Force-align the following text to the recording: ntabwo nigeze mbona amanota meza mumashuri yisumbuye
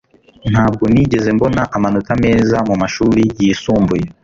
ntabwo 0.51 0.83
nigeze 0.93 1.29
mbona 1.37 1.61
amanota 1.75 2.11
meza 2.23 2.57
mumashuri 2.67 3.23
yisumbuye 3.41 4.05